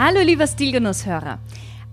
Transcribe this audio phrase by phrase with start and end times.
[0.00, 1.40] Hallo lieber Stilgenusshörer.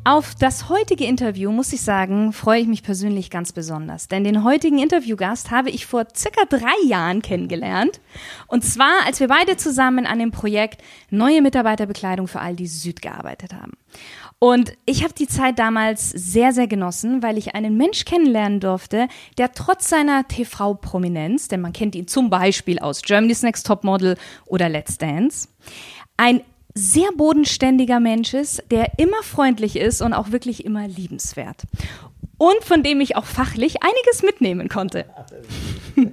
[0.03, 4.07] Auf das heutige Interview, muss ich sagen, freue ich mich persönlich ganz besonders.
[4.07, 7.99] Denn den heutigen Interviewgast habe ich vor circa drei Jahren kennengelernt.
[8.45, 13.55] Und zwar, als wir beide zusammen an dem Projekt Neue Mitarbeiterbekleidung für Aldi Süd gearbeitet
[13.55, 13.73] haben.
[14.37, 19.07] Und ich habe die Zeit damals sehr, sehr genossen, weil ich einen Mensch kennenlernen durfte,
[19.39, 24.69] der trotz seiner TV-Prominenz, denn man kennt ihn zum Beispiel aus Germany's Next Topmodel oder
[24.69, 25.47] Let's Dance,
[26.17, 26.41] ein
[26.75, 31.63] sehr bodenständiger Mensch ist, der immer freundlich ist und auch wirklich immer liebenswert.
[32.37, 35.05] Und von dem ich auch fachlich einiges mitnehmen konnte.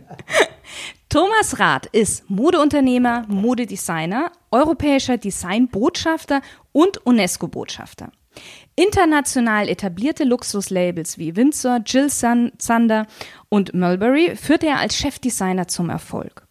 [1.09, 6.41] Thomas Rath ist Modeunternehmer, Modedesigner, europäischer Designbotschafter
[6.71, 8.13] und UNESCO-Botschafter.
[8.77, 13.07] International etablierte Luxuslabels wie Windsor, Jill Sander
[13.51, 16.47] und Mulberry führte er als Chefdesigner zum Erfolg.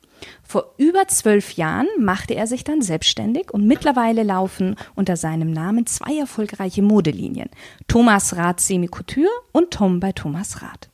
[0.52, 5.86] Vor über zwölf Jahren machte er sich dann selbstständig und mittlerweile laufen unter seinem Namen
[5.86, 7.50] zwei erfolgreiche Modelinien.
[7.88, 10.90] Thomas Rath Semi Couture und Tom bei Thomas Rath.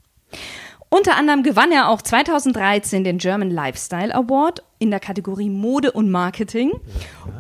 [0.89, 6.11] Unter anderem gewann er auch 2013 den German Lifestyle Award in der Kategorie Mode und
[6.11, 6.73] Marketing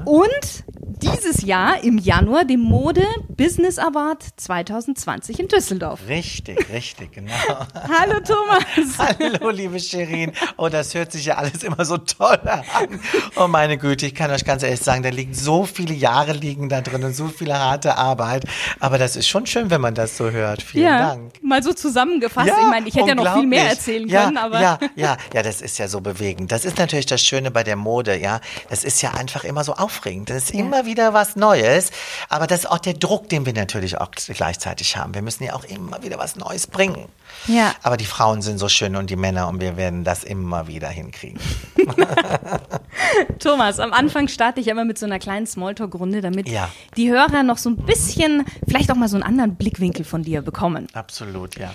[0.05, 0.63] und
[1.01, 5.99] dieses Jahr im Januar dem Mode Business Award 2020 in Düsseldorf.
[6.07, 7.31] Richtig, richtig, genau.
[7.73, 8.97] Hallo Thomas.
[9.19, 10.31] Hallo liebe Sherin.
[10.57, 12.99] Oh, das hört sich ja alles immer so toll an.
[13.35, 16.67] Oh meine Güte, ich kann euch ganz ehrlich sagen, da liegen so viele Jahre liegen
[16.67, 18.45] da drin und so viele harte Arbeit.
[18.79, 20.63] Aber das ist schon schön, wenn man das so hört.
[20.63, 21.43] Vielen ja, Dank.
[21.43, 22.47] Mal so zusammengefasst.
[22.47, 24.61] Ja, ich meine, ich hätte ja noch viel mehr erzählen ja, können, aber.
[24.61, 26.51] Ja, ja, ja, das ist ja so bewegend.
[26.51, 28.41] Das ist natürlich das Schöne bei der Mode, ja.
[28.69, 30.31] Das ist ja einfach immer so aufregend.
[30.31, 31.91] Das ist immer wieder was Neues.
[32.29, 35.13] Aber das ist auch der Druck, den wir natürlich auch gleichzeitig haben.
[35.13, 37.05] Wir müssen ja auch immer wieder was Neues bringen.
[37.45, 37.75] Ja.
[37.83, 40.89] Aber die Frauen sind so schön und die Männer und wir werden das immer wieder
[40.89, 41.39] hinkriegen.
[43.39, 46.69] Thomas, am Anfang starte ich immer mit so einer kleinen Smalltalk-Runde, damit ja.
[46.95, 50.41] die Hörer noch so ein bisschen, vielleicht auch mal so einen anderen Blickwinkel von dir
[50.41, 50.87] bekommen.
[50.93, 51.71] Absolut, ja.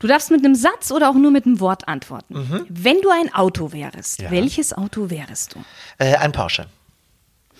[0.00, 2.34] Du darfst mit einem Satz oder auch nur mit einem Wort antworten.
[2.34, 2.66] Mhm.
[2.68, 4.30] Wenn du ein Auto wärst, ja.
[4.30, 5.64] welches Auto wärst du?
[5.98, 6.66] Äh, ein Porsche.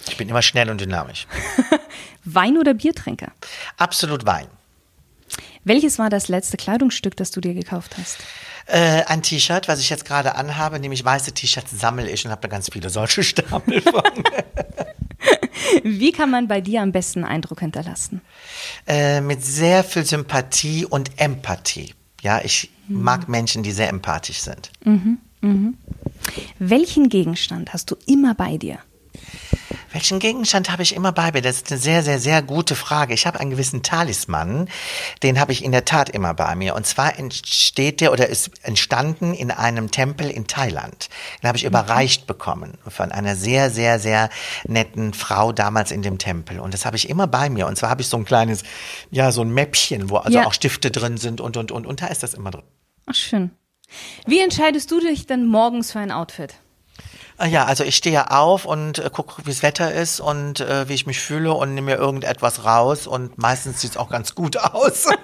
[0.08, 1.26] Ich bin immer schnell und dynamisch.
[2.24, 3.32] Wein oder Biertränker?
[3.76, 4.46] Absolut Wein.
[5.64, 8.18] Welches war das letzte Kleidungsstück, das du dir gekauft hast?
[8.66, 12.42] Äh, ein T-Shirt, was ich jetzt gerade anhabe, nämlich weiße T-Shirts sammle ich und habe
[12.42, 14.02] da ganz viele solche Stapel von.
[15.82, 18.20] Wie kann man bei dir am besten Eindruck hinterlassen?
[18.86, 21.94] Äh, mit sehr viel Sympathie und Empathie.
[22.22, 23.02] Ja, ich mhm.
[23.02, 24.70] mag Menschen, die sehr empathisch sind.
[24.84, 25.76] Mhm, mhm.
[26.58, 28.78] Welchen Gegenstand hast du immer bei dir?
[29.94, 31.40] Welchen Gegenstand habe ich immer bei mir?
[31.40, 33.14] Das ist eine sehr, sehr, sehr gute Frage.
[33.14, 34.68] Ich habe einen gewissen Talisman,
[35.22, 36.74] den habe ich in der Tat immer bei mir.
[36.74, 41.10] Und zwar entsteht der oder ist entstanden in einem Tempel in Thailand.
[41.40, 41.68] Den habe ich mhm.
[41.68, 44.30] überreicht bekommen von einer sehr, sehr, sehr
[44.66, 46.58] netten Frau damals in dem Tempel.
[46.58, 47.68] Und das habe ich immer bei mir.
[47.68, 48.64] Und zwar habe ich so ein kleines,
[49.12, 50.46] ja, so ein Mäppchen, wo also ja.
[50.46, 51.86] auch Stifte drin sind und, und, und.
[51.86, 52.64] Und da ist das immer drin.
[53.06, 53.52] Ach, schön.
[54.26, 56.56] Wie entscheidest du dich denn morgens für ein Outfit?
[57.36, 60.88] Ah ja, also ich stehe auf und äh, gucke, wie das Wetter ist und äh,
[60.88, 64.34] wie ich mich fühle und nehme mir irgendetwas raus und meistens sieht es auch ganz
[64.34, 65.06] gut aus.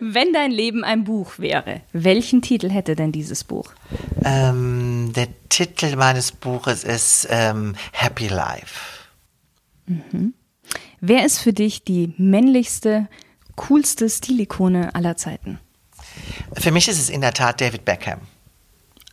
[0.00, 3.72] Wenn dein Leben ein Buch wäre, welchen Titel hätte denn dieses Buch?
[4.24, 8.80] Ähm, der Titel meines Buches ist ähm, Happy Life.
[9.86, 10.34] Mhm.
[11.00, 13.08] Wer ist für dich die männlichste,
[13.56, 15.58] coolste Stilikone aller Zeiten?
[16.54, 18.20] Für mich ist es in der Tat David Beckham.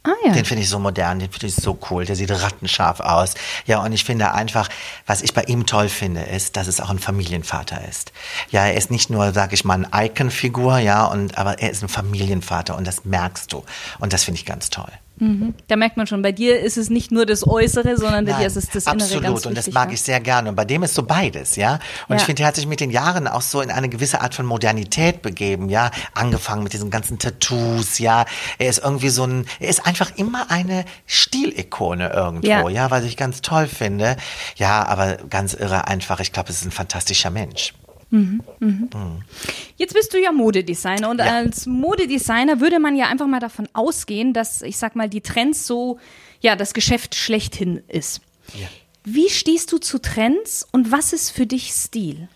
[0.03, 0.31] Ah, ja.
[0.31, 3.33] Den finde ich so modern, den finde ich so cool, der sieht rattenscharf aus.
[3.65, 4.69] Ja, und ich finde einfach,
[5.05, 8.13] was ich bei ihm toll finde, ist, dass es auch ein Familienvater ist.
[8.49, 11.83] Ja, er ist nicht nur, sag ich mal, eine Icon-Figur, ja, und, aber er ist
[11.83, 13.65] ein Familienvater und das merkst du.
[13.99, 14.91] Und das finde ich ganz toll.
[15.19, 15.53] Mhm.
[15.67, 18.41] Da merkt man schon, bei dir ist es nicht nur das Äußere, sondern bei Nein,
[18.41, 19.23] dir ist es das Innere absolut.
[19.23, 19.93] Ganz und das mag ja.
[19.93, 20.49] ich sehr gerne.
[20.49, 21.79] Und bei dem ist so beides, ja.
[22.07, 22.15] Und ja.
[22.17, 24.45] ich finde, er hat sich mit den Jahren auch so in eine gewisse Art von
[24.45, 25.91] Modernität begeben, ja.
[26.13, 28.25] Angefangen mit diesen ganzen Tattoos, ja.
[28.57, 33.03] Er ist irgendwie so ein, er ist einfach immer eine Stilikone irgendwo, ja, ja was
[33.03, 34.15] ich ganz toll finde.
[34.55, 36.19] Ja, aber ganz irre einfach.
[36.21, 37.73] Ich glaube, es ist ein fantastischer Mensch.
[38.11, 38.89] Mhm, mhm.
[38.93, 39.21] Mhm.
[39.77, 41.25] Jetzt bist du ja Modedesigner und ja.
[41.25, 45.67] als Modedesigner würde man ja einfach mal davon ausgehen, dass ich sag mal die Trends
[45.67, 45.99] so
[46.41, 48.21] ja das Geschäft schlechthin ist.
[48.59, 48.67] Ja.
[49.03, 52.27] Wie stehst du zu Trends und was ist für dich Stil?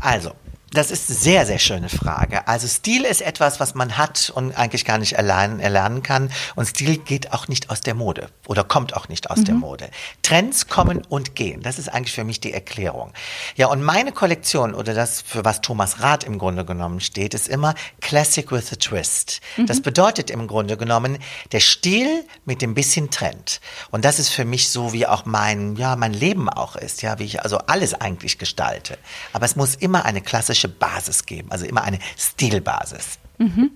[0.00, 0.32] Also,
[0.76, 2.46] das ist eine sehr, sehr schöne Frage.
[2.46, 6.30] Also Stil ist etwas, was man hat und eigentlich gar nicht erlernen, erlernen kann.
[6.54, 9.44] Und Stil geht auch nicht aus der Mode oder kommt auch nicht aus mhm.
[9.44, 9.90] der Mode.
[10.22, 11.62] Trends kommen und gehen.
[11.62, 13.12] Das ist eigentlich für mich die Erklärung.
[13.56, 17.48] Ja, und meine Kollektion oder das, für was Thomas Rath im Grunde genommen steht, ist
[17.48, 19.40] immer Classic with a Twist.
[19.56, 19.66] Mhm.
[19.66, 21.18] Das bedeutet im Grunde genommen
[21.52, 23.60] der Stil mit dem bisschen Trend.
[23.90, 27.18] Und das ist für mich so, wie auch mein, ja, mein Leben auch ist, ja,
[27.18, 28.98] wie ich also alles eigentlich gestalte.
[29.32, 33.18] Aber es muss immer eine klassische klassische Basis geben, also immer eine Stilbasis.
[33.38, 33.70] Mhm.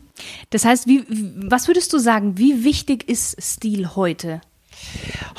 [0.50, 4.40] Das heißt, wie, was würdest du sagen, wie wichtig ist Stil heute?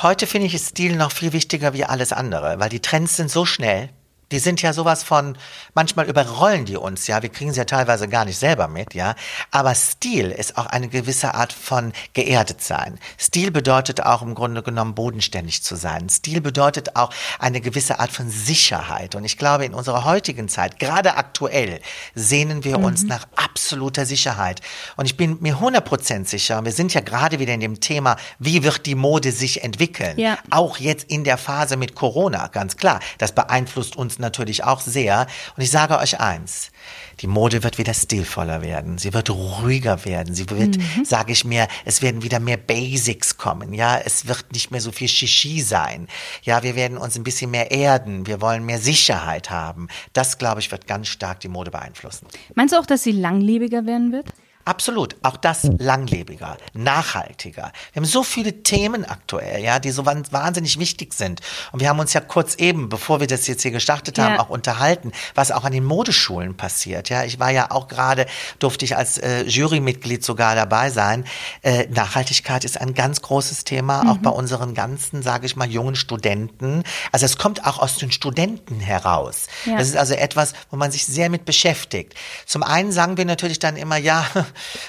[0.01, 3.45] Heute finde ich Stil noch viel wichtiger wie alles andere, weil die Trends sind so
[3.45, 3.89] schnell.
[4.31, 5.38] Die sind ja sowas von,
[5.74, 7.22] manchmal überrollen die uns, ja.
[7.22, 9.16] Wir kriegen sie ja teilweise gar nicht selber mit, ja.
[9.51, 13.00] Aber Stil ist auch eine gewisse Art von geerdet sein.
[13.19, 16.10] Stil bedeutet auch im Grunde genommen bodenständig zu sein.
[16.10, 19.16] Stil bedeutet auch eine gewisse Art von Sicherheit.
[19.16, 21.81] Und ich glaube, in unserer heutigen Zeit, gerade aktuell,
[22.16, 22.86] sehnen wir mhm.
[22.86, 24.62] uns nach absoluter Sicherheit.
[24.95, 28.63] Und ich bin mir 100% sicher, wir sind ja gerade wieder in dem Thema, wie
[28.63, 30.18] wird die Mode sich entwickeln?
[30.18, 30.38] Ja.
[30.50, 33.00] Auch jetzt in der Phase mit Corona, ganz klar.
[33.18, 35.27] Das beeinflusst uns natürlich auch sehr.
[35.57, 36.71] Und ich sage euch eins,
[37.19, 38.97] die Mode wird wieder stilvoller werden.
[38.97, 40.33] Sie wird ruhiger werden.
[40.33, 41.06] Sie wird, mhm.
[41.06, 43.73] sage ich mir, es werden wieder mehr Basics kommen.
[43.73, 46.07] Ja, es wird nicht mehr so viel Shishi sein.
[46.44, 48.25] Ja, wir werden uns ein bisschen mehr erden.
[48.27, 49.89] Wir wollen mehr Sicherheit haben.
[50.13, 52.27] Das, glaube ich, wird ganz stark die Mode beeinflussen.
[52.56, 54.27] Meinst du auch, dass sie langlebiger werden wird?
[54.65, 55.15] Absolut.
[55.23, 57.71] Auch das langlebiger, nachhaltiger.
[57.93, 61.41] Wir haben so viele Themen aktuell, ja, die so wahnsinnig wichtig sind.
[61.71, 64.39] Und wir haben uns ja kurz eben, bevor wir das jetzt hier gestartet haben, ja.
[64.39, 67.09] auch unterhalten, was auch an den Modeschulen passiert.
[67.09, 68.25] Ja, ich war ja auch gerade,
[68.59, 71.25] durfte ich als äh, Jurymitglied sogar dabei sein.
[71.61, 74.09] Äh, Nachhaltigkeit ist ein ganz großes Thema, mhm.
[74.09, 76.83] auch bei unseren ganzen, sage ich mal, jungen Studenten.
[77.11, 79.47] Also es kommt auch aus den Studenten heraus.
[79.65, 79.77] Ja.
[79.77, 82.13] Das ist also etwas, wo man sich sehr mit beschäftigt.
[82.45, 84.25] Zum einen sagen wir natürlich dann immer, ja,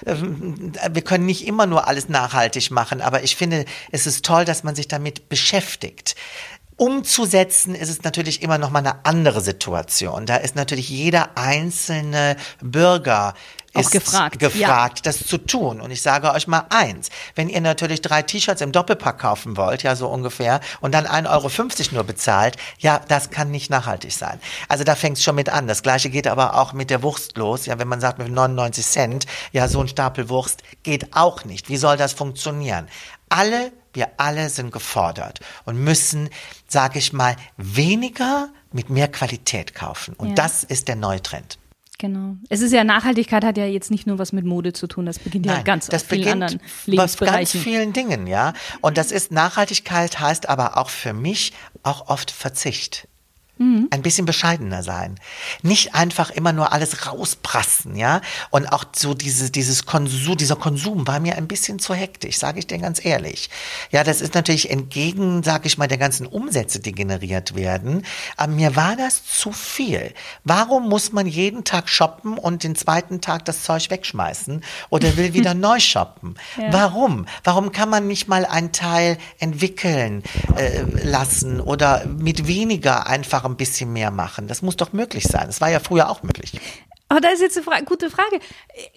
[0.04, 4.64] wir können nicht immer nur alles nachhaltig machen, aber ich finde, es ist toll, dass
[4.64, 6.14] man sich damit beschäftigt.
[6.76, 10.26] Umzusetzen ist es natürlich immer noch mal eine andere Situation.
[10.26, 13.34] Da ist natürlich jeder einzelne Bürger
[13.80, 15.02] ist gefragt, gefragt ja.
[15.02, 15.80] das zu tun.
[15.80, 19.82] Und ich sage euch mal eins, wenn ihr natürlich drei T-Shirts im Doppelpack kaufen wollt,
[19.82, 24.40] ja so ungefähr, und dann 1,50 Euro nur bezahlt, ja, das kann nicht nachhaltig sein.
[24.68, 25.66] Also da fängt es schon mit an.
[25.66, 27.66] Das gleiche geht aber auch mit der Wurst los.
[27.66, 31.68] Ja, wenn man sagt mit 99 Cent, ja, so ein Stapel Wurst geht auch nicht.
[31.68, 32.88] Wie soll das funktionieren?
[33.28, 36.28] Alle, wir alle sind gefordert und müssen,
[36.68, 40.14] sage ich mal, weniger mit mehr Qualität kaufen.
[40.14, 40.34] Und ja.
[40.34, 41.58] das ist der neue Trend.
[42.02, 42.34] Genau.
[42.48, 45.20] Es ist ja, Nachhaltigkeit hat ja jetzt nicht nur was mit Mode zu tun, das
[45.20, 47.60] beginnt Nein, ja ganz das vielen beginnt anderen Lebensbereichen.
[47.60, 48.54] ganz vielen Dingen, ja.
[48.80, 51.52] Und das ist, Nachhaltigkeit heißt aber auch für mich
[51.84, 53.06] auch oft Verzicht.
[53.62, 53.88] Mhm.
[53.90, 55.20] Ein bisschen bescheidener sein.
[55.62, 58.20] Nicht einfach immer nur alles rausprassen, ja.
[58.50, 62.58] Und auch so diese, dieses Konsum, dieser Konsum war mir ein bisschen zu hektisch, sage
[62.58, 63.50] ich dir ganz ehrlich.
[63.90, 68.04] Ja, das ist natürlich entgegen, sage ich mal, der ganzen Umsätze, die generiert werden.
[68.36, 70.12] Aber mir war das zu viel.
[70.42, 75.34] Warum muss man jeden Tag shoppen und den zweiten Tag das Zeug wegschmeißen oder will
[75.34, 76.34] wieder neu shoppen?
[76.56, 76.72] Ja.
[76.72, 77.26] Warum?
[77.44, 80.24] Warum kann man nicht mal einen Teil entwickeln
[80.56, 84.48] äh, lassen oder mit weniger einfachem ein bisschen mehr machen.
[84.48, 85.46] Das muss doch möglich sein.
[85.46, 86.52] Das war ja früher auch möglich.
[87.12, 88.40] Aber da ist jetzt eine Fra gute Frage.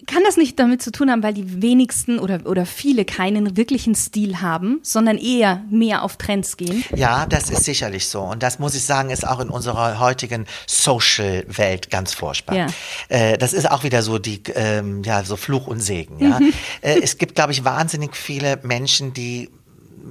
[0.06, 3.94] Kann das nicht damit zu tun haben, weil die wenigsten oder, oder viele keinen wirklichen
[3.94, 6.82] Stil haben, sondern eher mehr auf Trends gehen?
[6.94, 8.22] Ja, das ist sicherlich so.
[8.22, 12.56] Und das muss ich sagen, ist auch in unserer heutigen Social-Welt ganz furchtbar.
[12.56, 12.66] Ja.
[13.10, 16.18] Äh, das ist auch wieder so die, ähm, ja, so Fluch und Segen.
[16.18, 16.40] Ja?
[16.40, 16.54] Mhm.
[16.80, 19.50] Äh, es gibt, glaube ich, wahnsinnig viele Menschen, die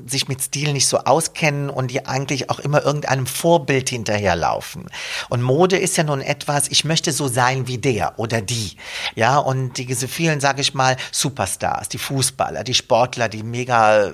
[0.06, 4.86] sich mit Stil nicht so auskennen und die eigentlich auch immer irgendeinem Vorbild hinterherlaufen.
[5.30, 8.78] Und Mode ist ja nun etwas, ich möchte so sein wie der oder die.
[9.16, 14.12] Ja, und diese vielen, sage ich mal, Superstars, die Fußballer, die Sportler, die mega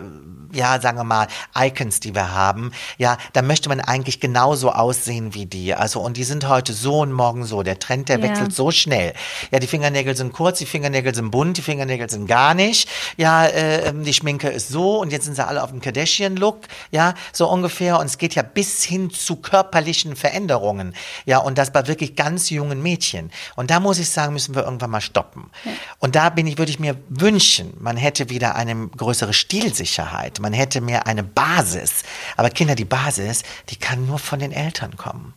[0.54, 5.34] ja, sagen wir mal, Icons, die wir haben, ja, da möchte man eigentlich genauso aussehen
[5.34, 5.74] wie die.
[5.74, 7.64] Also, und die sind heute so und morgen so.
[7.64, 8.24] Der Trend, der ja.
[8.24, 9.14] wechselt so schnell.
[9.52, 12.90] Ja, die Fingernägel sind kurz, die Fingernägel sind bunt, die Fingernägel sind gar nicht.
[13.18, 16.68] Ja, äh, die Schminke ist so und jetzt sind sie alle auf dem Kardashian-Look.
[16.92, 18.00] Ja, so ungefähr.
[18.00, 20.94] Und es geht ja bis hin zu körperlichen Veränderungen.
[21.26, 23.32] Ja, und das bei wirklich ganz jungen Mädchen.
[23.56, 25.50] Und da muss ich sagen, müssen wir irgendwann mal stoppen.
[25.64, 25.72] Ja.
[26.00, 30.54] Und da bin ich, würde ich mir wünschen, man hätte wieder eine größere Stilsicherheit man
[30.54, 32.04] hätte mehr eine Basis.
[32.36, 35.34] Aber Kinder, die Basis, die kann nur von den Eltern kommen.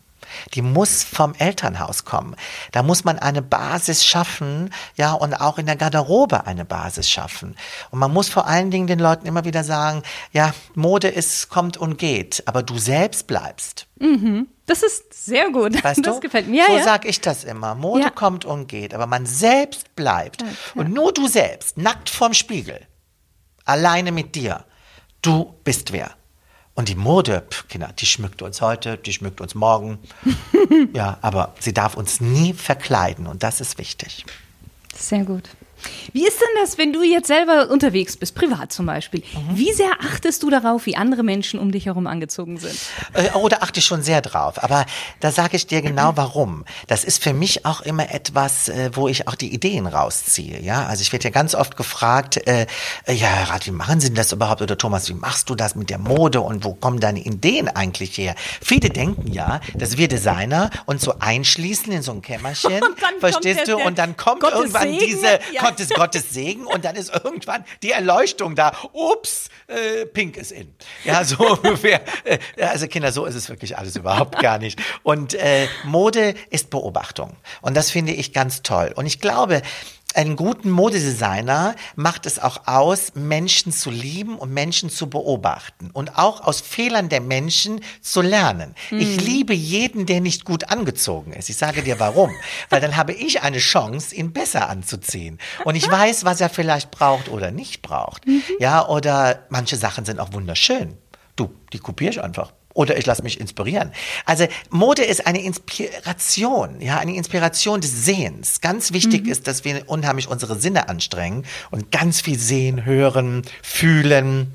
[0.55, 2.37] Die muss vom Elternhaus kommen.
[2.73, 7.57] Da muss man eine Basis schaffen, ja, und auch in der Garderobe eine Basis schaffen.
[7.91, 11.77] Und man muss vor allen Dingen den Leuten immer wieder sagen, ja, Mode ist, kommt
[11.77, 13.87] und geht, aber du selbst bleibst.
[13.99, 14.49] Mhm.
[14.67, 15.83] Das ist sehr gut.
[15.85, 16.21] Weißt das du?
[16.21, 16.65] gefällt mir.
[16.67, 16.85] so Ja, ja.
[16.85, 17.75] sag ich das immer.
[17.75, 18.11] Mode Ja.
[18.11, 20.41] kommt und geht, aber man selbst bleibt.
[20.43, 20.49] Ja.
[20.75, 22.81] Und nur du selbst, nackt vorm Spiegel,
[23.65, 24.65] alleine mit dir,
[25.23, 26.11] du bist wer.
[26.75, 29.99] Und die Mode, pf, Kinder, die schmückt uns heute, die schmückt uns morgen.
[30.93, 34.25] ja, aber sie darf uns nie verkleiden und das ist wichtig.
[34.95, 35.49] Sehr gut.
[36.13, 39.21] Wie ist denn das, wenn du jetzt selber unterwegs bist, privat zum Beispiel?
[39.21, 39.57] Mhm.
[39.57, 42.79] Wie sehr achtest du darauf, wie andere Menschen um dich herum angezogen sind?
[43.13, 44.63] Äh, Oh, da achte ich schon sehr drauf.
[44.63, 44.87] Aber
[45.21, 46.65] da sage ich dir genau warum.
[46.87, 50.61] Das ist für mich auch immer etwas, äh, wo ich auch die Ideen rausziehe.
[50.61, 52.67] Ja, also ich werde ja ganz oft gefragt, äh,
[53.07, 54.63] äh, ja, Herr Rath, wie machen Sie denn das überhaupt?
[54.63, 58.17] Oder Thomas, wie machst du das mit der Mode und wo kommen deine Ideen eigentlich
[58.19, 58.35] her?
[58.63, 62.81] Viele denken ja, dass wir Designer uns so einschließen in so ein Kämmerchen,
[63.21, 63.77] verstehst du?
[63.77, 65.63] Und dann kommt Gottes irgendwann Segen, diese ja.
[65.75, 68.73] Gottes, Gottes Segen und dann ist irgendwann die Erleuchtung da.
[68.93, 70.73] Ups, äh, Pink ist in.
[71.05, 72.01] Ja, so ungefähr.
[72.25, 74.81] Äh, Also Kinder, so ist es wirklich alles überhaupt gar nicht.
[75.03, 77.37] Und äh, Mode ist Beobachtung.
[77.61, 78.93] Und das finde ich ganz toll.
[78.95, 79.63] Und ich glaube,
[80.17, 86.19] einen guten Modedesigner macht es auch aus, Menschen zu lieben und Menschen zu beobachten und
[86.19, 88.75] auch aus Fehlern der Menschen zu lernen.
[88.91, 91.51] Ich liebe jeden, der nicht gut angezogen ist.
[91.51, 92.31] Ich sage dir warum.
[92.71, 95.39] Weil dann habe ich eine Chance, ihn besser anzuziehen.
[95.65, 98.25] Und ich weiß, was er vielleicht braucht oder nicht braucht.
[98.59, 100.97] Ja, oder manche Sachen sind auch wunderschön.
[101.37, 102.53] Du, die kopiere ich einfach.
[102.75, 103.93] Oder ich lasse mich inspirieren.
[104.27, 108.61] Also Mode ist eine Inspiration, ja, eine Inspiration des Sehens.
[108.61, 114.53] Ganz wichtig ist, dass wir unheimlich unsere Sinne anstrengen und ganz viel sehen, hören, fühlen,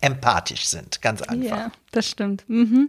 [0.00, 1.02] empathisch sind.
[1.02, 1.58] Ganz einfach.
[1.58, 2.44] Ja, das stimmt.
[2.48, 2.88] Mhm.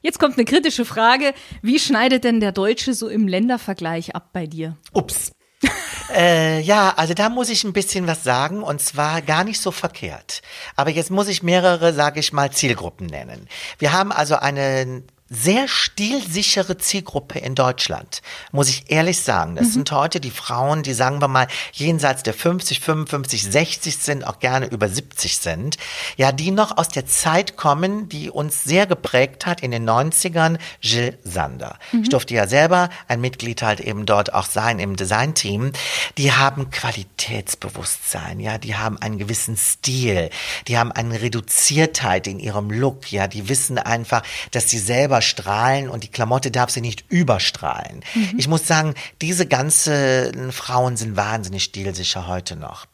[0.00, 1.34] Jetzt kommt eine kritische Frage.
[1.60, 4.76] Wie schneidet denn der Deutsche so im Ländervergleich ab bei dir?
[4.92, 5.32] Ups.
[6.14, 9.70] äh, ja, also da muss ich ein bisschen was sagen und zwar gar nicht so
[9.70, 10.42] verkehrt.
[10.76, 13.48] Aber jetzt muss ich mehrere, sage ich mal, Zielgruppen nennen.
[13.78, 15.02] Wir haben also eine
[15.32, 18.20] sehr stilsichere Zielgruppe in Deutschland,
[18.52, 19.56] muss ich ehrlich sagen.
[19.56, 24.26] Das sind heute die Frauen, die sagen wir mal jenseits der 50, 55, 60 sind,
[24.26, 25.78] auch gerne über 70 sind,
[26.18, 30.58] ja, die noch aus der Zeit kommen, die uns sehr geprägt hat in den 90ern,
[30.82, 31.78] Jill Sander.
[32.02, 35.72] Ich durfte ja selber ein Mitglied halt eben dort auch sein im Designteam.
[36.18, 40.28] Die haben Qualitätsbewusstsein, ja, die haben einen gewissen Stil,
[40.68, 45.88] die haben eine Reduziertheit in ihrem Look, ja, die wissen einfach, dass sie selber strahlen
[45.88, 48.02] und die Klamotte darf sie nicht überstrahlen.
[48.36, 52.86] Ich muss sagen, diese ganzen Frauen sind wahnsinnig stilsicher heute noch.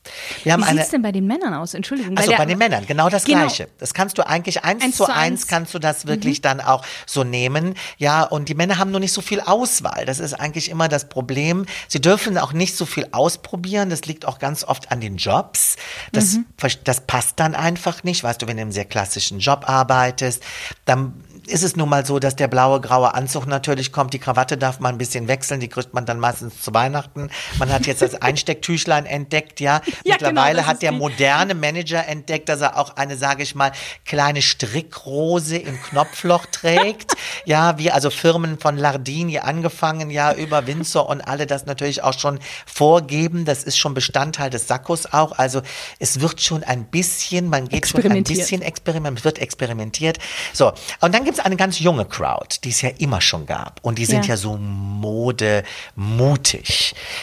[0.44, 1.74] Wir haben Wie eine sieht's denn bei den Männern aus?
[1.74, 2.16] Entschuldigung.
[2.16, 3.40] also bei den Männern, genau das Genau.
[3.40, 3.68] Gleiche.
[3.78, 5.44] Das kannst du eigentlich eins, Eins zu eins eins.
[5.44, 5.48] Mhm.
[5.48, 7.74] kannst du das wirklich dann auch so nehmen.
[7.96, 10.04] Ja, und die Männer haben nur nicht so viel Auswahl.
[10.06, 11.66] Das ist eigentlich immer das Problem.
[11.88, 13.90] Sie dürfen auch nicht so viel ausprobieren.
[13.90, 15.76] Das liegt auch ganz oft an den Jobs.
[16.12, 16.46] Das, Mhm.
[16.84, 18.22] das passt dann einfach nicht.
[18.22, 20.42] Weißt du, wenn du in einem sehr klassischen Job arbeitest,
[20.84, 24.14] dann ist es nun mal so, dass der blaue, graue Anzug natürlich kommt.
[24.14, 25.60] Die Krawatte darf man ein bisschen wechseln.
[25.60, 27.30] Die kriegt man dann meistens zu Weihnachten.
[27.58, 29.80] Man hat jetzt das Einstecktüchlein entdeckt, ja.
[30.04, 33.72] Ja, Mittlerweile genau, hat der moderne Manager entdeckt, dass er auch eine, sage ich mal,
[34.04, 37.12] kleine Strickrose im Knopfloch trägt.
[37.44, 42.18] ja, wie also Firmen von Lardini angefangen, ja, über Windsor und alle das natürlich auch
[42.18, 43.44] schon vorgeben.
[43.44, 45.32] Das ist schon Bestandteil des Sakkos auch.
[45.38, 45.62] Also
[45.98, 50.18] es wird schon ein bisschen, man geht schon ein bisschen experiment, wird experimentiert.
[50.52, 53.80] So, und dann gibt es eine ganz junge Crowd, die es ja immer schon gab.
[53.82, 54.30] Und die sind Ja.
[54.30, 55.64] ja, so modemutig.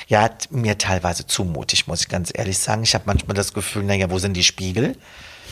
[0.08, 2.84] Ja, mir teilweise zu mutig, muss ich ganz ehrlich sagen.
[2.84, 4.96] Ich habe manchmal das Gefühl, naja, wo sind die Spiegel?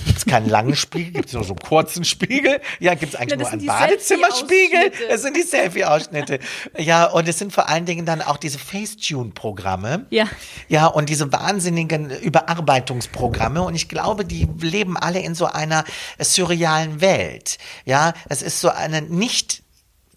[0.05, 1.11] Gibt es keinen langen Spiegel?
[1.13, 2.59] Gibt es nur so einen kurzen Spiegel?
[2.79, 4.91] Ja, gibt es eigentlich Ja, nur einen Badezimmerspiegel?
[5.09, 6.39] Das sind die Selfie-Ausschnitte.
[6.77, 10.05] ja, und es sind vor allen Dingen dann auch diese Facetune-Programme.
[10.09, 10.27] Ja.
[10.67, 13.61] Ja, und diese wahnsinnigen Überarbeitungsprogramme.
[13.61, 15.83] Und ich glaube, die leben alle in so einer
[16.19, 17.57] surrealen Welt.
[17.85, 19.62] Ja, es ist so eine nicht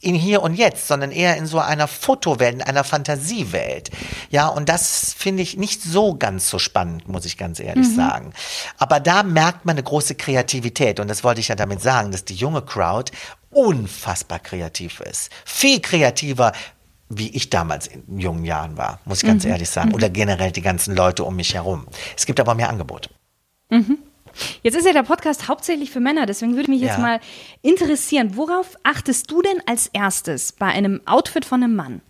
[0.06, 3.90] in hier und jetzt, sondern eher in so einer Fotowelt, in einer Fantasiewelt.
[4.30, 8.32] Ja, und das finde ich nicht so ganz so spannend, muss ich ganz ehrlich sagen.
[8.78, 11.00] Aber da merkt man eine große Kreativität.
[11.00, 13.10] Und das wollte ich ja damit sagen, dass die junge Crowd
[13.50, 15.30] unfassbar kreativ ist.
[15.44, 16.52] Viel kreativer
[17.08, 19.94] wie ich damals in jungen Jahren war, muss ich ganz ehrlich sagen.
[19.94, 21.86] Oder generell die ganzen Leute um mich herum.
[22.16, 23.10] Es gibt aber mehr Angebot.
[24.62, 27.02] Jetzt ist ja der Podcast hauptsächlich für Männer, deswegen würde mich jetzt Ja.
[27.02, 27.20] mal
[27.62, 32.00] interessieren, worauf achtest du denn als erstes bei einem Outfit von einem Mann?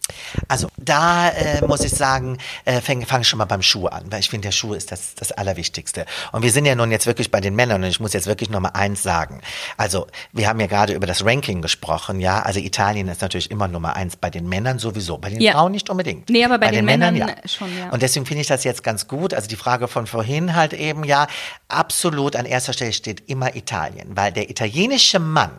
[0.48, 4.04] Also da äh, muss ich sagen, äh, fange fang ich schon mal beim Schuh an,
[4.10, 6.06] weil ich finde, der Schuh ist das, das Allerwichtigste.
[6.32, 8.50] Und wir sind ja nun jetzt wirklich bei den Männern und ich muss jetzt wirklich
[8.50, 9.40] noch mal eins sagen.
[9.76, 12.42] Also wir haben ja gerade über das Ranking gesprochen, ja.
[12.42, 15.52] Also Italien ist natürlich immer Nummer eins bei den Männern sowieso, bei den Ja.
[15.52, 16.30] Frauen nicht unbedingt.
[16.30, 17.90] Nee, aber bei den Männern schon, ja.
[17.90, 19.34] Und deswegen finde ich das jetzt ganz gut.
[19.34, 21.26] Also die Frage von vorhin halt eben, ja,
[21.68, 25.58] absolut an erster Stelle steht immer Italien, weil der italienische Mann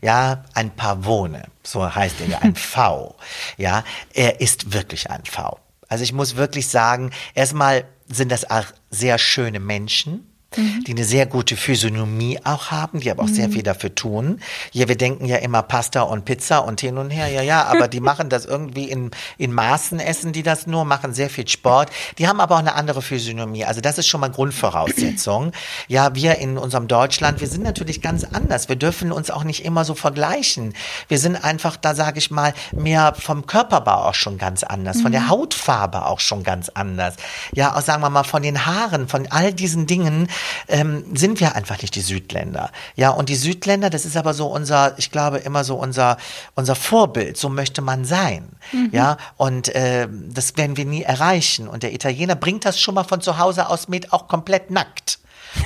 [0.00, 3.16] ja, ein Pavone, so heißt er ja, ein V,
[3.56, 5.58] ja, er ist wirklich ein V.
[5.88, 11.26] Also ich muss wirklich sagen, erstmal sind das auch sehr schöne Menschen, die eine sehr
[11.26, 14.40] gute Physiognomie auch haben, die aber auch sehr viel dafür tun.
[14.72, 17.86] Ja, wir denken ja immer Pasta und Pizza und hin und her, ja, ja, aber
[17.86, 21.90] die machen das irgendwie in, in Maßen, essen die das nur, machen sehr viel Sport.
[22.16, 23.66] Die haben aber auch eine andere Physiognomie.
[23.66, 25.52] Also das ist schon mal Grundvoraussetzung.
[25.86, 28.70] Ja, wir in unserem Deutschland, wir sind natürlich ganz anders.
[28.70, 30.72] Wir dürfen uns auch nicht immer so vergleichen.
[31.08, 35.12] Wir sind einfach, da sage ich mal, mehr vom Körperbau auch schon ganz anders, von
[35.12, 37.16] der Hautfarbe auch schon ganz anders.
[37.52, 40.28] Ja, auch sagen wir mal von den Haaren, von all diesen Dingen
[40.68, 42.70] ähm, sind wir einfach nicht die Südländer.
[42.96, 46.16] Ja, und die Südländer, das ist aber so unser, ich glaube immer so unser
[46.54, 47.36] unser Vorbild.
[47.36, 48.48] So möchte man sein.
[48.92, 51.68] Ja, und äh, das werden wir nie erreichen.
[51.68, 55.18] Und der Italiener bringt das schon mal von zu Hause aus mit, auch komplett nackt.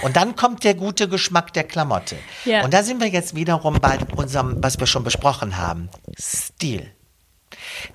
[0.03, 2.17] Und dann kommt der gute Geschmack der Klamotte.
[2.45, 2.65] Ja.
[2.65, 5.89] Und da sind wir jetzt wiederum bei unserem, was wir schon besprochen haben,
[6.19, 6.91] Stil.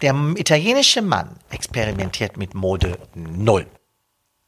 [0.02, 3.66] Der italienische Mann experimentiert mit Mode null.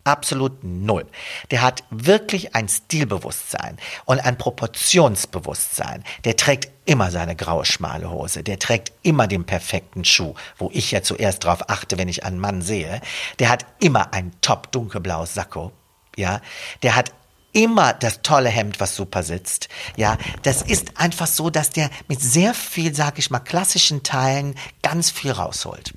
[0.10, 1.06] Absolut null.
[1.52, 6.04] Der hat wirklich ein Stilbewusstsein und ein Proportionsbewusstsein.
[6.24, 8.42] Der trägt immer seine graue schmale Hose.
[8.42, 12.40] Der trägt immer den perfekten Schuh, wo ich ja zuerst drauf achte, wenn ich einen
[12.40, 13.02] Mann sehe.
[13.38, 15.74] Der hat immer ein top dunkelblaues Sakko.
[16.16, 16.42] Ja,
[16.82, 17.12] der hat
[17.54, 19.70] immer das tolle Hemd, was super sitzt.
[19.96, 24.56] Ja, das ist einfach so, dass der mit sehr viel, sag ich mal, klassischen Teilen
[24.82, 25.94] ganz viel rausholt.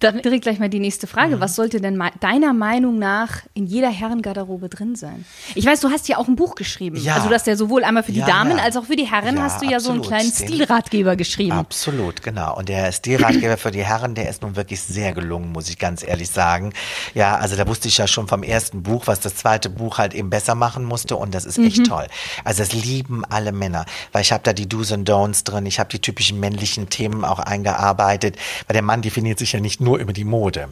[0.00, 1.36] Dann direkt gleich mal die nächste Frage.
[1.36, 1.40] Mhm.
[1.40, 5.24] Was sollte denn deiner Meinung nach in jeder Herrengarderobe drin sein?
[5.56, 6.96] Ich weiß, du hast ja auch ein Buch geschrieben.
[7.00, 7.16] Ja.
[7.16, 8.62] Also du hast ja sowohl einmal für die Ja, Damen ja.
[8.62, 10.06] als auch für die Herren hast du ja so einen absolut.
[10.20, 11.52] kleinen Den- Stilratgeber geschrieben.
[11.52, 12.56] Absolut, genau.
[12.56, 16.06] Und der Stilratgeber für die Herren, der ist nun wirklich sehr gelungen, muss ich ganz
[16.06, 16.72] ehrlich sagen.
[17.14, 20.14] Ja, also da wusste ich ja schon vom ersten Buch, was das zweite Buch halt
[20.14, 22.06] eben besser machen musste und das ist echt toll.
[22.44, 25.80] Also das lieben alle Männer, weil ich habe da die Do's und Don'ts drin, ich
[25.80, 28.36] habe die typischen männlichen Themen auch eingearbeitet,
[28.68, 30.68] weil der Mann definiert sich ja nicht nur über die Mode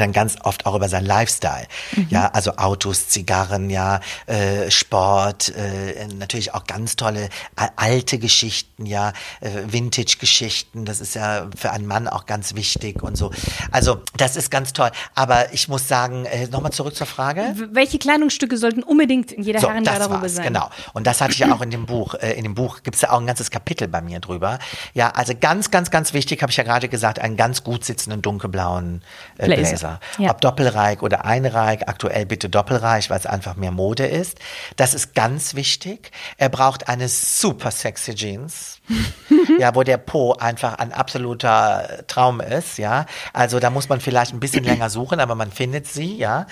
[0.00, 1.66] dann ganz oft auch über seinen Lifestyle.
[2.08, 7.28] Ja, also Autos, Zigarren, ja, äh, Sport, äh, natürlich auch ganz tolle
[7.76, 10.84] alte Geschichten, ja, äh, Vintage-Geschichten.
[10.84, 13.30] Das ist ja für einen Mann auch ganz wichtig und so.
[13.70, 14.90] Also das ist ganz toll.
[15.14, 17.54] Aber ich muss sagen, äh, nochmal zurück zur Frage.
[17.72, 20.46] Welche Kleidungsstücke sollten unbedingt in jeder So, Herrengarderobe sein?
[20.46, 20.70] genau.
[20.92, 22.14] Und das hatte ich ja auch in dem Buch.
[22.14, 24.58] Äh, in dem Buch gibt's ja auch ein ganzes Kapitel bei mir drüber.
[24.94, 28.22] Ja, also ganz, ganz, ganz wichtig, habe ich ja gerade gesagt, einen ganz gut sitzenden
[28.22, 29.02] dunkelblauen
[29.38, 29.62] äh, Blazer.
[29.62, 29.85] Blazer.
[30.18, 30.30] Ja.
[30.30, 34.38] Ob doppelreich oder einreich, aktuell bitte doppelreich, weil es einfach mehr Mode ist.
[34.76, 36.10] Das ist ganz wichtig.
[36.36, 38.75] Er braucht eine super sexy Jeans.
[39.58, 43.06] ja, wo der Po einfach ein absoluter Traum ist, ja.
[43.32, 46.46] Also da muss man vielleicht ein bisschen länger suchen, aber man findet sie, ja.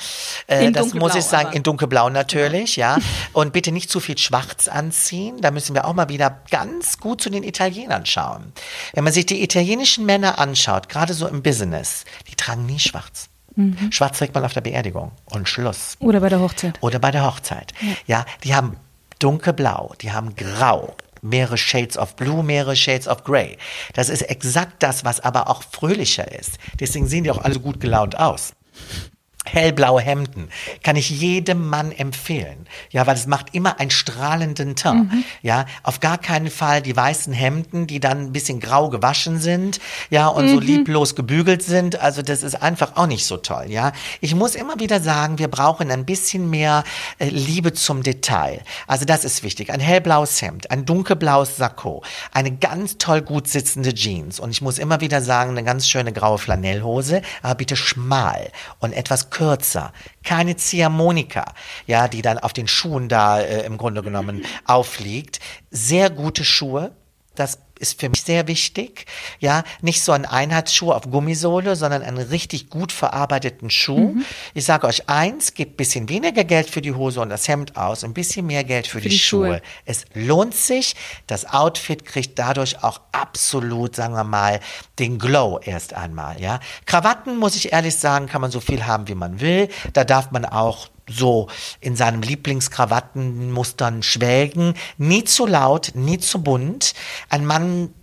[0.47, 1.57] Äh, das muss ich sagen, aber.
[1.57, 2.99] in dunkelblau natürlich, ja.
[3.33, 5.41] Und bitte nicht zu viel schwarz anziehen.
[5.41, 8.53] Da müssen wir auch mal wieder ganz gut zu den Italienern schauen.
[8.93, 13.29] Wenn man sich die italienischen Männer anschaut, gerade so im Business, die tragen nie schwarz.
[13.57, 13.93] Mhm.
[13.93, 15.97] Schwarz trägt man auf der Beerdigung und Schluss.
[16.01, 16.79] Oder bei der Hochzeit.
[16.81, 17.73] Oder bei der Hochzeit.
[18.07, 18.77] Ja, die haben
[19.21, 23.57] dunkelblau, die haben grau, mehrere Shades of Blue, mehrere Shades of Grey.
[23.95, 26.59] Das ist exakt das, was aber auch fröhlicher ist.
[26.79, 28.53] Deswegen sehen die auch alle gut gelaunt aus.
[29.45, 30.49] Hellblaue Hemden
[30.83, 32.67] kann ich jedem Mann empfehlen.
[32.91, 35.13] Ja, weil es macht immer einen strahlenden Teint.
[35.43, 39.81] Ja, auf gar keinen Fall die weißen Hemden, die dann ein bisschen grau gewaschen sind,
[40.11, 42.01] ja, und so lieblos gebügelt sind.
[42.01, 43.93] Also das ist einfach auch nicht so toll, ja.
[44.21, 46.85] Ich muss immer wieder sagen, wir brauchen ein bisschen mehr
[47.19, 48.63] äh, Liebe zum Detail.
[48.87, 49.71] Also das ist wichtig.
[49.71, 52.03] Ein hellblaues Hemd, ein dunkelblaues Sakko,
[52.33, 54.41] eine ganz toll gut sitzende Jeans.
[54.41, 58.93] Und ich muss immer wieder sagen, eine ganz schöne graue Flanellhose, aber bitte schmal und
[58.93, 59.93] etwas kürzer.
[60.23, 61.55] Keine Ziehharmonika,
[61.87, 65.41] ja, die dann auf den Schuhen da äh, im Grunde genommen aufliegt.
[65.71, 66.93] Sehr gute Schuhe.
[67.35, 69.07] Das ist für mich sehr wichtig.
[69.41, 74.17] Ja, nicht so ein Einheitsschuh auf Gummisohle, sondern einen richtig gut verarbeiteten Schuh.
[74.55, 78.05] Ich sage euch eins, gebt bisschen weniger Geld für die Hose und das Hemd aus,
[78.05, 79.47] ein bisschen mehr Geld für, die, die Schuhe.
[79.47, 79.63] Schuhe.
[79.85, 80.95] Es lohnt sich.
[81.27, 84.61] Das Outfit kriegt dadurch auch absolut, sagen wir mal,
[84.99, 86.61] den Glow erst einmal, ja.
[86.87, 89.69] Krawatten, muss ich ehrlich sagen, kann man so viel haben, wie man will.
[89.93, 91.49] Da darf man auch so
[91.81, 94.75] in seinem Lieblingskrawattenmustern schwelgen.
[94.99, 96.95] Nie zu laut, nie zu bunt.
[97.29, 97.95] Ein Mann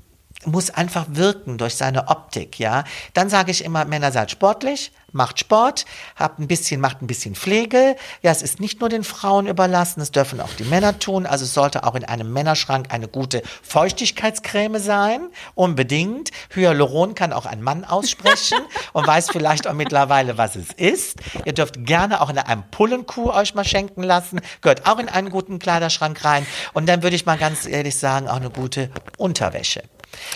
[0.45, 2.83] muss einfach wirken durch seine Optik, ja.
[3.13, 7.35] Dann sage ich immer, Männer seid sportlich, macht Sport, habt ein bisschen, macht ein bisschen
[7.35, 7.95] Pflege.
[8.21, 11.25] Ja, es ist nicht nur den Frauen überlassen, es dürfen auch die Männer tun.
[11.25, 16.31] Also es sollte auch in einem Männerschrank eine gute Feuchtigkeitscreme sein, unbedingt.
[16.53, 18.59] Hyaluron kann auch ein Mann aussprechen
[18.93, 21.19] und weiß vielleicht auch mittlerweile, was es ist.
[21.45, 25.29] Ihr dürft gerne auch in einem Pullenkuh euch mal schenken lassen, gehört auch in einen
[25.29, 26.45] guten Kleiderschrank rein.
[26.73, 29.83] Und dann würde ich mal ganz ehrlich sagen, auch eine gute Unterwäsche.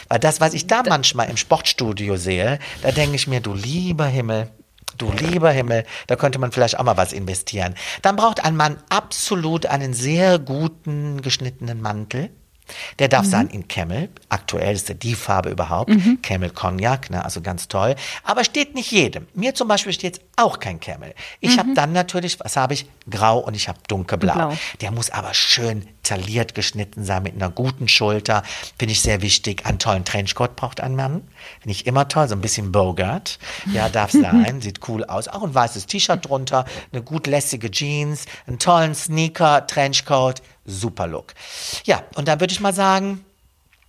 [0.08, 4.06] Weil das, was ich da manchmal im Sportstudio sehe, da denke ich mir, du lieber
[4.06, 4.50] Himmel,
[4.98, 7.76] du lieber Himmel, da könnte man vielleicht auch mal was investieren.
[8.02, 12.30] Dann braucht ein Mann absolut einen sehr guten geschnittenen Mantel.
[13.00, 13.30] Der darf mhm.
[13.30, 14.10] sein in Camel.
[14.30, 15.90] Aktuell ist er die Farbe überhaupt.
[15.90, 16.20] Mhm.
[16.22, 17.96] Camel Cognac, ne, also ganz toll.
[18.24, 19.28] Aber steht nicht jedem.
[19.34, 21.14] Mir zum Beispiel steht auch kein Camel.
[21.40, 21.60] Ich mhm.
[21.60, 22.88] habe dann natürlich, was habe ich?
[23.10, 24.34] Grau und ich habe dunkelblau.
[24.34, 24.58] Blau.
[24.82, 28.44] Der muss aber schön tailliert geschnitten sein mit einer guten Schulter.
[28.78, 29.66] Finde ich sehr wichtig.
[29.66, 31.28] Einen tollen Trenchcoat braucht ein Mann.
[31.62, 32.28] Finde ich immer toll.
[32.28, 33.40] So ein bisschen Bogart.
[33.72, 34.62] Ja, darf sein.
[34.62, 35.28] Sieht cool aus.
[35.28, 36.66] Auch ein weißes T-Shirt drunter.
[36.92, 38.26] Eine gut lässige Jeans.
[38.48, 40.42] Einen tollen Sneaker, Trenchcoat.
[40.66, 41.34] Super Look.
[41.86, 43.24] Ja, und dann würde ich mal sagen,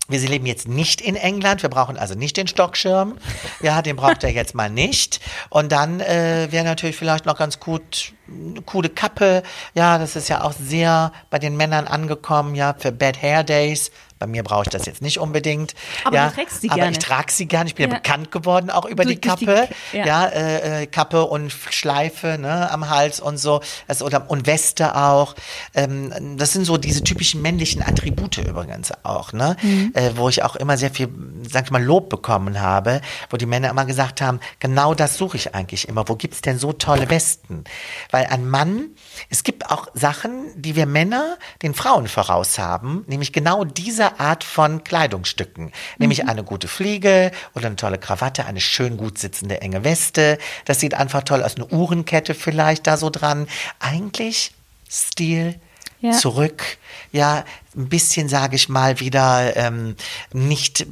[0.08, 3.18] wir leben jetzt nicht in England, wir brauchen also nicht den Stockschirm.
[3.60, 5.20] Ja, den braucht er jetzt mal nicht.
[5.50, 9.42] Und dann äh, wäre natürlich vielleicht noch ganz gut eine coole Kappe.
[9.74, 13.90] Ja, das ist ja auch sehr bei den Männern angekommen, ja, für Bad Hair Days.
[14.18, 15.74] Bei mir brauche ich das jetzt nicht unbedingt.
[16.04, 16.92] Aber ja, du trägst sie aber gerne.
[16.92, 17.68] ich trage sie gerne.
[17.68, 18.00] Ich bin ja, Ja.
[18.00, 19.68] bekannt geworden auch über Du- die durch die- Kappe.
[19.92, 20.06] ja.
[20.06, 23.60] ja, äh, äh, Kappe und Schleife ne, am Hals und so.
[23.88, 25.34] Also, oder, und Weste auch.
[25.74, 29.56] Ähm, das sind so diese typischen männlichen Attribute übrigens auch, ne?
[29.62, 29.92] Mhm.
[29.94, 31.08] Äh, wo ich auch immer sehr viel,
[31.48, 33.00] sag ich mal, Lob bekommen habe,
[33.30, 36.08] wo die Männer immer gesagt haben, genau das suche ich eigentlich immer.
[36.08, 37.64] Wo gibt's denn so tolle Westen?
[38.10, 38.86] Weil ein Mann,
[39.28, 44.44] es gibt auch Sachen, die wir Männer den Frauen voraus haben, nämlich genau diese Art
[44.44, 45.72] von Kleidungsstücken.
[45.98, 50.38] Nämlich eine gute Fliege oder eine tolle Krawatte, eine schön gut sitzende enge Weste.
[50.64, 51.56] Das sieht einfach toll aus.
[51.56, 53.46] Eine Uhrenkette vielleicht da so dran.
[53.78, 54.52] Eigentlich
[54.88, 55.58] Stil,
[56.00, 56.12] Ja.
[56.12, 56.62] zurück,
[57.10, 57.44] ja,
[57.76, 59.96] ein bisschen, sage ich mal, wieder ähm,
[60.32, 60.86] nicht,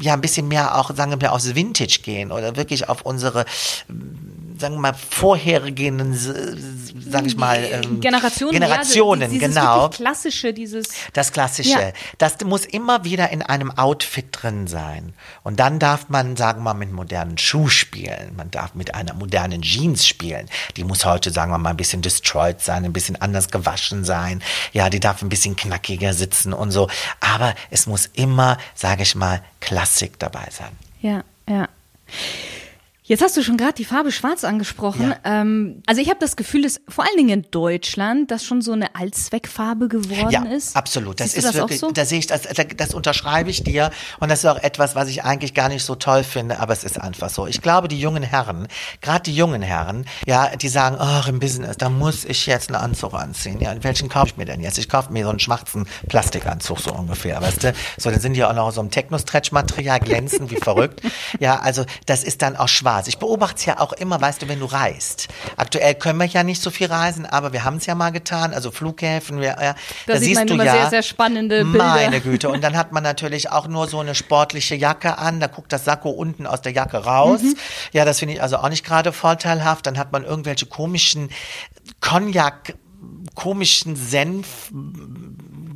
[0.00, 3.44] ja, ein bisschen mehr auch, sagen wir, aufs Vintage gehen oder wirklich auf unsere,
[4.60, 9.88] sagen wir mal, vorhergehenden, sage ich mal, ähm, Generationen, Generationen ja, dieses genau.
[9.88, 11.70] klassische, dieses Das Klassische.
[11.70, 11.92] Ja.
[12.18, 15.14] Das muss immer wieder in einem Outfit drin sein.
[15.42, 18.34] Und dann darf man, sagen wir mal, mit modernen Schuh spielen.
[18.36, 20.48] Man darf mit einer modernen Jeans spielen.
[20.76, 24.42] Die muss heute, sagen wir mal, ein bisschen destroyed sein, ein bisschen anders gewaschen sein.
[24.72, 26.88] Ja, die darf ein bisschen knackiger sitzen und so.
[27.20, 30.70] Aber es muss immer, sage ich mal, Klassik dabei sein.
[31.00, 31.68] Ja, ja.
[33.10, 35.12] Jetzt hast du schon gerade die Farbe Schwarz angesprochen.
[35.24, 38.70] Ähm, also ich habe das Gefühl, dass vor allen Dingen in Deutschland das schon so
[38.70, 40.76] eine Allzweckfarbe geworden Ja, ist.
[40.76, 41.18] absolut.
[41.18, 41.92] Das ist das wirklich, auch so?
[41.92, 42.42] da sehe ich, das,
[42.76, 43.90] das, unterschreibe ich dir.
[44.20, 46.84] Und das ist auch etwas, was ich eigentlich gar nicht so toll finde, aber es
[46.84, 47.48] ist einfach so.
[47.48, 48.68] Ich glaube, die jungen Herren,
[49.00, 52.80] gerade die jungen Herren, ja, die sagen, ach, im Business, da muss ich jetzt einen
[52.80, 53.58] Anzug anziehen.
[53.58, 54.78] Ja, welchen kaufe ich mir denn jetzt?
[54.78, 57.72] Ich kaufe mir so einen schwarzen Plastikanzug, so ungefähr, weißt du?
[57.98, 61.02] So, dann sind die auch noch so einem Techno-Stretch-Material, glänzen wie verrückt.
[61.38, 62.99] Ja, also, das ist dann auch schwarz.
[63.08, 65.28] Ich beobachte es ja auch immer, weißt du, wenn du reist.
[65.56, 68.52] Aktuell können wir ja nicht so viel reisen, aber wir haben es ja mal getan,
[68.54, 69.74] also Flughäfen, wir, ja, Da
[70.06, 71.78] da, sieht siehst man du immer ja, sehr, sehr spannende Bilder.
[71.78, 72.48] Meine Güte.
[72.48, 75.40] Und dann hat man natürlich auch nur so eine sportliche Jacke an.
[75.40, 77.42] Da guckt das Sakko unten aus der Jacke raus.
[77.42, 77.56] Mhm.
[77.92, 79.86] Ja, das finde ich also auch nicht gerade vorteilhaft.
[79.86, 81.30] Dann hat man irgendwelche komischen
[82.00, 82.74] Cognac,
[83.34, 84.70] komischen Senf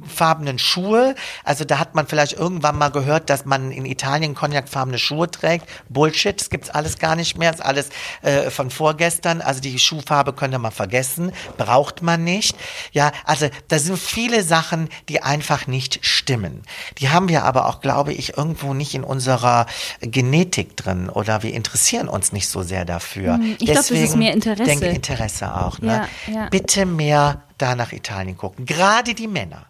[0.06, 1.14] farbenen Schuhe.
[1.44, 5.68] Also da hat man vielleicht irgendwann mal gehört, dass man in Italien cognacfarbene Schuhe trägt.
[5.88, 7.50] Bullshit, das gibt's alles gar nicht mehr.
[7.50, 7.88] Das ist alles
[8.22, 9.40] äh, von vorgestern.
[9.40, 11.32] Also die Schuhfarbe könnt ihr mal vergessen.
[11.56, 12.56] Braucht man nicht.
[12.92, 16.62] Ja, also da sind viele Sachen, die einfach nicht stimmen.
[16.98, 19.66] Die haben wir aber auch, glaube ich, irgendwo nicht in unserer
[20.00, 23.34] Genetik drin oder wir interessieren uns nicht so sehr dafür.
[23.34, 24.64] Hm, ich glaub, das ist mehr Interesse.
[24.64, 25.78] denke Interesse auch.
[25.80, 26.08] Ne?
[26.26, 26.48] Ja, ja.
[26.48, 28.66] Bitte mehr da nach Italien gucken.
[28.66, 29.66] Gerade die Männer.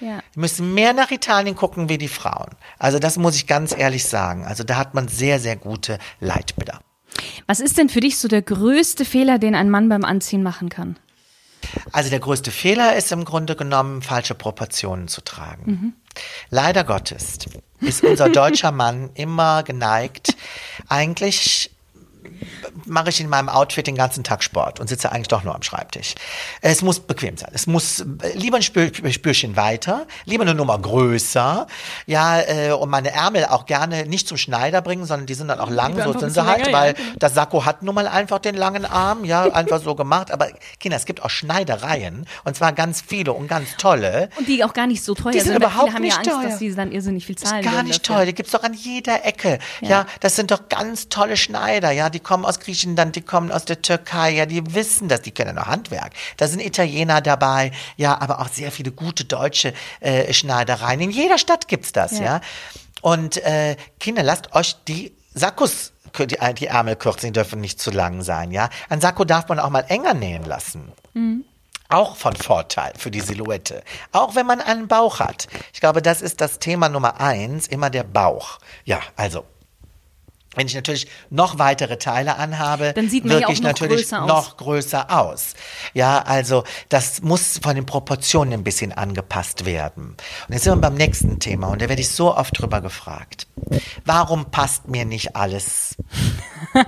[0.00, 0.20] Ja.
[0.34, 2.50] Die müssen mehr nach Italien gucken wie die Frauen.
[2.78, 4.44] Also das muss ich ganz ehrlich sagen.
[4.44, 6.80] Also da hat man sehr, sehr gute Leitbilder.
[7.46, 10.68] Was ist denn für dich so der größte Fehler, den ein Mann beim Anziehen machen
[10.68, 10.98] kann?
[11.92, 15.94] Also der größte Fehler ist im Grunde genommen, falsche Proportionen zu tragen.
[16.50, 17.38] Leider Gottes
[17.80, 20.36] ist unser deutscher Mann immer geneigt,
[20.88, 21.75] eigentlich
[22.84, 25.62] mache ich in meinem Outfit den ganzen Tag Sport und sitze eigentlich doch nur am
[25.62, 26.14] Schreibtisch.
[26.60, 27.50] Es muss bequem sein.
[27.52, 31.66] Es muss äh, lieber ein Spür, Spürchen weiter, lieber eine Nummer größer.
[32.06, 35.60] Ja, äh, und meine Ärmel auch gerne nicht zum Schneider bringen, sondern die sind dann
[35.60, 37.08] auch lang, so sind sie halt, länger, ja, weil genau.
[37.18, 40.30] das Sakko hat nun mal einfach den langen Arm, ja, einfach so gemacht.
[40.30, 40.48] Aber
[40.80, 44.28] Kinder, es gibt auch Schneidereien und zwar ganz viele und ganz tolle.
[44.36, 46.30] Und die auch gar nicht so teuer Die sind weil überhaupt haben ja nicht Angst,
[46.30, 46.42] teuer.
[46.50, 48.16] dass sie dann irrsinnig viel Ist zahlen gar würden nicht dafür.
[48.16, 48.26] toll.
[48.26, 49.58] Die gibt's doch an jeder Ecke.
[49.80, 49.88] Ja.
[49.88, 50.06] Ja.
[50.20, 51.90] das sind doch ganz tolle Schneider.
[51.90, 54.30] Ja, die kommen aus Griechenland, die kommen aus der Türkei.
[54.30, 55.22] Ja, die wissen das.
[55.22, 56.12] Die können auch Handwerk.
[56.38, 57.72] Da sind Italiener dabei.
[57.96, 61.00] Ja, aber auch sehr viele gute deutsche äh, Schneidereien.
[61.00, 62.18] In jeder Stadt gibt's das.
[62.18, 62.24] Ja.
[62.24, 62.40] Ja.
[63.02, 67.90] Und äh, Kinder, lasst euch die Sakkos die, die Ärmel kürzen, die dürfen nicht zu
[67.90, 68.70] lang sein, ja.
[68.88, 70.92] Ein Sakko darf man auch mal enger nähen lassen.
[71.88, 73.82] Auch von Vorteil für die Silhouette.
[74.12, 75.46] Auch wenn man einen Bauch hat.
[75.74, 78.58] Ich glaube, das ist das Thema Nummer eins, immer der Bauch.
[78.84, 79.44] Ja, also.
[80.56, 84.22] Wenn ich natürlich noch weitere Teile anhabe, Dann sieht man ja auch noch natürlich größer
[84.22, 84.28] aus.
[84.28, 85.54] noch größer aus.
[85.94, 90.16] Ja, also das muss von den Proportionen ein bisschen angepasst werden.
[90.48, 93.46] Und jetzt sind wir beim nächsten Thema und da werde ich so oft drüber gefragt.
[94.04, 95.96] Warum passt mir nicht alles?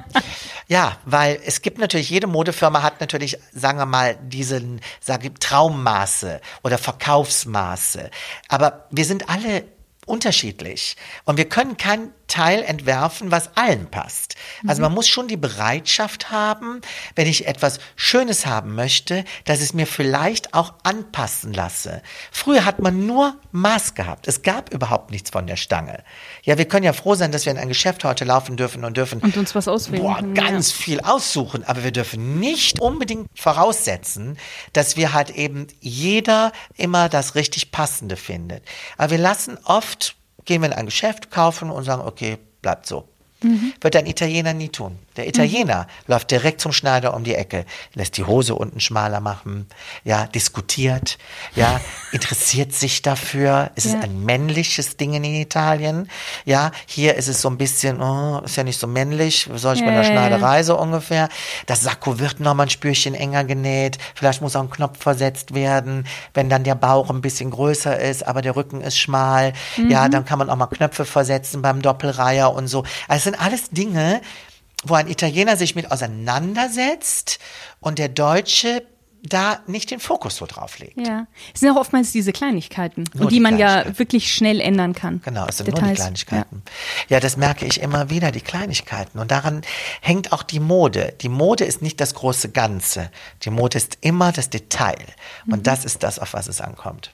[0.70, 5.34] Ja, weil es gibt natürlich, jede Modefirma hat natürlich, sagen wir mal, diesen sage ich,
[5.40, 8.10] Traummaße oder Verkaufsmaße.
[8.48, 9.64] Aber wir sind alle
[10.08, 14.36] unterschiedlich und wir können kein Teil entwerfen, was allen passt.
[14.66, 16.82] Also man muss schon die Bereitschaft haben,
[17.14, 22.02] wenn ich etwas Schönes haben möchte, dass es mir vielleicht auch anpassen lasse.
[22.30, 24.28] Früher hat man nur Maß gehabt.
[24.28, 26.04] Es gab überhaupt nichts von der Stange.
[26.42, 28.96] Ja, wir können ja froh sein, dass wir in ein Geschäft heute laufen dürfen und
[28.98, 34.36] dürfen Und uns was auswählen boah, ganz viel aussuchen, aber wir dürfen nicht unbedingt voraussetzen,
[34.74, 38.62] dass wir halt eben jeder immer das richtig Passende findet.
[38.98, 39.97] Aber wir lassen oft,
[40.48, 43.06] gehen wir in ein Geschäft, kaufen und sagen, okay, bleibt so.
[43.80, 44.98] Wird ein Italiener nie tun.
[45.18, 49.66] Der Italiener läuft direkt zum Schneider um die Ecke, lässt die Hose unten schmaler machen,
[50.04, 51.18] ja, diskutiert,
[51.56, 51.80] ja,
[52.12, 53.70] interessiert sich dafür.
[53.74, 54.00] Es ist Ja.
[54.00, 56.08] ein männliches Ding in Italien.
[56.44, 59.80] Ja, hier ist es so ein bisschen, oh, ist ja nicht so männlich, soll ich
[59.84, 60.12] bei der Ja, ja, ja.
[60.28, 61.28] Schneiderei so ungefähr.
[61.66, 63.98] Das Sakko wird noch mal ein Spürchen enger genäht.
[64.14, 66.06] Vielleicht muss auch ein Knopf versetzt werden.
[66.32, 69.90] Wenn dann der Bauch ein bisschen größer ist, aber der Rücken ist schmal, Mhm.
[69.90, 72.84] ja, dann kann man auch mal Knöpfe versetzen beim Doppelreiher und so.
[73.08, 74.20] Also es sind alles Dinge,
[74.84, 77.38] wo ein Italiener sich mit auseinandersetzt
[77.80, 78.82] und der Deutsche
[79.22, 80.98] da nicht den Fokus so drauf legt.
[80.98, 81.26] Ja.
[81.52, 84.94] Es sind auch oftmals diese Kleinigkeiten, Nur und die die man ja wirklich schnell ändern
[84.94, 85.20] kann.
[85.24, 85.98] Genau, es sind nur die Details.
[85.98, 86.62] Kleinigkeiten.
[87.08, 87.20] Ja.
[87.20, 89.18] das merke ich immer wieder, die Kleinigkeiten.
[89.18, 89.62] Und daran
[90.00, 91.14] hängt auch die Mode.
[91.20, 93.10] Die Mode ist nicht das große Ganze.
[93.42, 95.04] Die Mode ist immer das Detail.
[95.46, 95.54] Mhm.
[95.54, 97.12] Und das ist das, auf was es ankommt.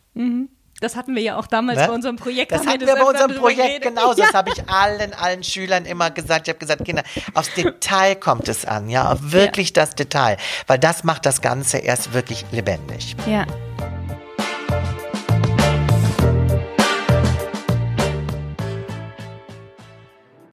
[0.81, 1.87] Das hatten wir ja auch damals Ne?
[1.87, 2.53] bei unserem Projekt.
[2.53, 4.21] Das hatten wir das bei unserem Projekt genauso.
[4.21, 4.27] Ja.
[4.27, 6.47] Das habe ich allen, allen Schülern immer gesagt.
[6.47, 10.37] Ich habe gesagt, Kinder, aufs Detail kommt es an, ja, auf wirklich das Detail.
[10.67, 13.15] Weil das macht das Ganze erst wirklich lebendig.
[13.27, 13.47] Ja.